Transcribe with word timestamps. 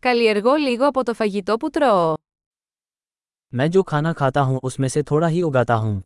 Καλλιεργώ 0.00 0.54
λίγο 0.54 0.86
από 0.86 1.04
το 1.04 1.14
φαγητό 1.14 1.56
που 1.56 1.70
τρώω. 1.70 2.14
मैं 3.56 3.68
जो 3.68 3.82
खाना 3.82 4.12
खाता 4.12 4.40
हूँ 4.40 4.58
उसमें 4.62 4.88
से 4.88 5.02
थोड़ा 5.02 5.26
ही 5.26 5.42
उगाता 5.42 5.74
हूँ 5.74 6.00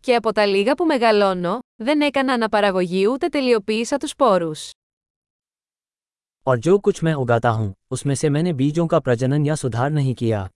Και 0.00 0.14
από 0.14 0.32
τα 0.32 0.46
λίγα 0.46 0.74
που 0.74 0.84
μεγαλώνω, 0.84 1.58
δεν 1.76 2.00
έκανα 2.00 2.32
αναπαραγωγή 2.32 3.06
ούτε 3.06 3.28
τελειοποίησα 3.28 3.96
τους 3.96 4.10
σπόρους. 4.10 4.70
और 6.42 6.58
जो 6.58 6.78
कुछ 6.78 7.02
मैं 7.04 7.14
उगाता 7.14 7.50
हूँ 7.50 7.72
उसमें 7.90 8.14
से 8.14 8.28
मैंने 8.28 8.52
बीजों 8.52 8.86
का 8.86 8.98
प्रजनन 9.00 9.46
या 9.46 9.54
सुधार 9.54 9.90
नहीं 9.90 10.14
किया 10.14 10.48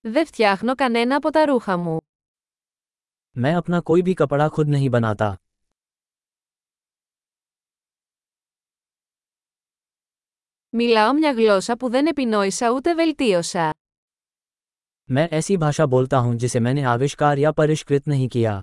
Δεν 0.00 0.26
φτιάχνω 0.26 0.74
κανένα 0.74 1.16
από 1.16 1.30
τα 1.30 1.44
ρούχα 1.44 1.76
μου. 1.76 1.98
मैं 3.42 3.54
अपना 3.60 3.80
कोई 3.80 4.02
भी 4.02 4.14
कपड़ा 4.14 4.48
खुद 4.48 4.68
नहीं 4.68 4.90
बनाता 4.90 5.36
Μιλάω 10.68 11.12
μια 11.12 11.32
γλώσσα 11.32 11.76
που 11.76 11.90
δεν 11.90 12.06
επινόησα 12.06 12.70
ούτε 12.70 12.94
βελτίωσα. 12.94 13.70
मैं 15.08 15.28
ऐसी 15.30 15.56
भाषा 15.56 15.86
बोलता 15.86 16.18
हूँ 16.18 16.34
जिसे 16.36 16.60
मैंने 16.60 16.82
आविष्कार 16.94 17.38
या 17.38 17.52
परिष्कृत 17.52 18.08
नहीं 18.12 18.28
किया 18.28 18.62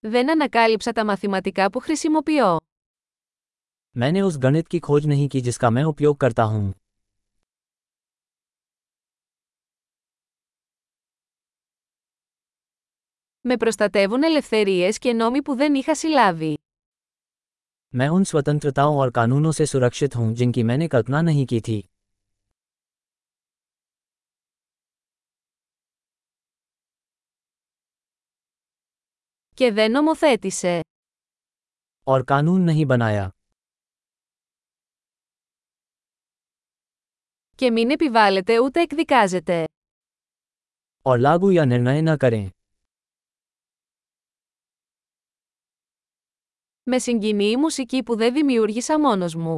Δεν 0.00 0.30
ανακάλυψα 0.30 0.92
τα 0.92 1.04
μαθηματικά 1.04 1.70
που 1.70 1.78
χρησιμοποιώ. 1.80 2.56
मैंने 3.96 4.20
उस 4.20 4.38
गणित 4.38 4.68
की 4.68 4.78
खोज 4.78 5.06
नहीं 5.06 5.28
की 5.28 5.40
जिसका 5.40 5.70
मैं 5.70 5.84
उपयोग 5.84 6.16
करता 6.16 6.42
हूँ 6.42 6.72
Με 13.46 13.56
προστατεύουν 13.56 14.22
ελευθερίες 14.22 14.98
και 14.98 15.12
νόμοι 15.12 15.42
που 15.42 15.54
δεν 15.54 15.74
είχα 15.74 15.94
συλλάβει. 15.94 16.54
मैं 17.92 18.08
उन 18.08 18.22
स्वतंत्रताओं 18.24 18.96
और 19.02 19.10
कानूनों 19.18 19.52
से 19.58 19.66
सुरक्षित 19.72 20.16
हूँ 20.16 20.32
जिनकी 20.34 20.62
मैंने 20.62 20.88
कल्पना 20.94 21.20
नहीं 21.22 21.46
की 21.46 21.60
थी 21.68 21.80
Και 29.58 29.70
δεν 29.72 29.90
νομοθέτησε. 29.90 30.80
और 32.06 32.22
कानून 32.22 32.60
नहीं 32.62 32.86
बनाया 32.86 33.30
Και 37.58 37.70
μην 37.70 37.90
επιβάλλεται 37.90 38.58
ούτε 38.60 38.80
εκδικάζεται. 38.80 39.64
और 41.02 41.18
लागू 41.20 41.50
या 41.50 41.64
निर्णय 41.64 42.00
न 42.02 42.16
करें 42.16 42.48
Με 46.82 46.98
συγκινεί 46.98 47.44
η 47.50 47.56
μουσική 47.56 48.02
που 48.02 48.16
δεν 48.16 48.32
δημιούργησα 48.32 49.00
μόνος 49.00 49.34
μου. 49.34 49.56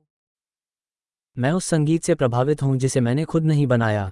मैं 1.38 1.52
उस 1.52 1.66
संगीत 1.74 2.02
से 2.04 2.14
प्रभावित 2.14 2.62
हूँ 2.62 2.76
जिसे 2.76 3.00
मैंने 3.00 3.24
खुद 3.24 3.44
नहीं 3.52 3.66
बनाया 3.66 4.10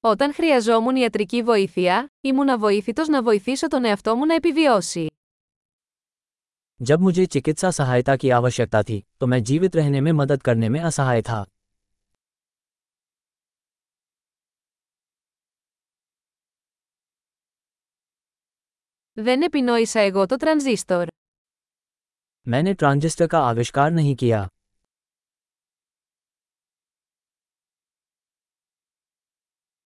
Όταν 0.00 0.34
χρειαζόμουν 0.34 0.96
ιατρική 0.96 1.42
βοήθεια, 1.42 2.12
ήμουν 2.20 2.48
αβοήθητος 2.48 3.08
να 3.08 3.22
βοηθήσω 3.22 3.68
τον 3.68 3.84
εαυτό 3.84 4.16
μου 4.16 4.26
να 4.26 4.34
επιβιώσει. 4.34 5.06
जब 6.80 7.00
मुझे 7.00 7.26
चिकित्सा 7.26 7.70
सहायता 7.70 8.16
की 8.16 8.30
आवश्यकता 8.30 8.82
थी 8.82 9.02
तो 9.20 9.26
मैं 9.26 9.42
जीवित 9.42 9.76
रहने 9.76 10.00
में 10.00 10.12
मदद 10.12 10.42
करने 10.42 10.68
में 10.68 10.80
असहाय 10.80 11.22
था 11.22 11.44
Δεν 19.16 19.42
επινόησα 19.42 20.00
εγώ 20.00 20.26
το 20.26 20.36
τρανζίστορ. 20.36 21.06
मैंने 22.46 22.72
ट्रांजिस्टर 22.74 23.26
का 23.32 23.40
आविष्कार 23.48 23.90
नहीं 23.90 24.14
किया 24.22 24.46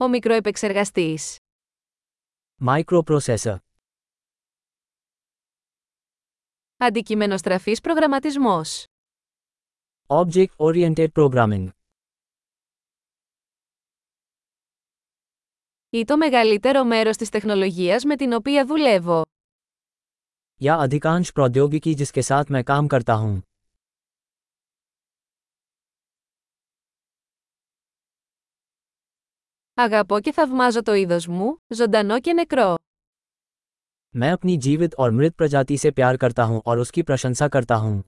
Ο 0.01 0.09
μικροεπεξεργαστής. 0.09 1.25
माइक्रोप्रोसेसर 2.61 3.59
Αντικειμενοστραφής 6.81 7.81
προγραμματισμός. 7.81 8.84
Object 10.07 10.57
Oriented 10.57 11.09
Programming 11.12 11.69
Ή 15.91 16.05
το 16.05 16.17
μεγαλύτερο 16.17 16.84
μέρος 16.84 17.17
της 17.17 17.29
τεχνολογίας 17.29 18.05
με 18.05 18.17
την 18.17 18.33
οποία 18.33 18.67
δουλεύω. 18.67 19.23
या 20.61 20.75
अधिकांश 20.77 21.33
प्रौद्योगिकी 21.33 21.95
जिसके 21.95 22.23
साथ 22.23 22.45
मैं 22.51 22.62
काम 22.65 22.87
करता 22.87 23.15
हूँ 23.15 23.43
Αγαπώ 29.75 30.21
και 30.21 30.33
θαυμάζω 30.33 30.83
το 30.83 30.95
είδος 30.95 31.27
μου, 31.27 31.57
ζωντανό 31.69 32.21
και 32.21 32.33
νεκρό. 32.33 32.75
मैं 34.15 34.31
अपनी 34.33 34.57
जीवित 34.67 34.95
और 34.95 35.11
मृत 35.11 35.34
प्रजाति 35.34 35.77
से 35.79 35.91
प्यार 35.91 36.17
करता 36.17 36.43
हूँ 36.43 36.62
और 36.67 36.79
उसकी 36.79 37.03
प्रशंसा 37.03 37.49
करता 37.49 37.75
हूँ 37.75 38.03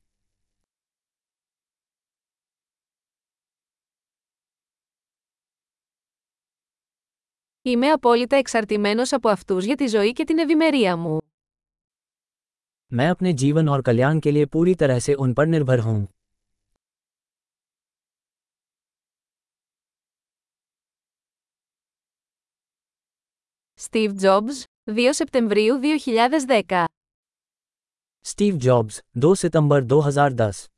Είμαι 7.63 7.91
απόλυτα 7.91 8.37
εξαρτημένος 8.37 9.13
από 9.13 9.29
αυτούς 9.29 9.65
για 9.65 9.77
τη 9.77 9.87
ζωή 9.87 10.13
και 10.13 10.25
την 10.25 10.39
ευημερία 10.39 10.97
μου. 10.97 11.19
मैं 12.91 13.09
अपने 13.15 13.33
जीवन 13.41 13.69
और 13.69 13.81
कल्याण 13.89 14.19
के 14.25 14.31
लिए 14.31 14.47
पूरी 14.55 14.75
तरह 14.83 14.99
से 15.07 15.15
उन 15.25 15.33
पर 15.39 15.47
निर्भर 15.47 15.79
हूँ 15.87 15.99
Steve 23.81 24.15
Jobs, 24.25 24.57
2 24.91 25.11
Σεπτεμβρίου 25.11 25.81
2010 25.83 26.85
स्टीव 28.25 28.57
जॉब्स 28.57 29.03
2 29.27 29.33
सितंबर 29.35 29.85
2010 29.93 30.72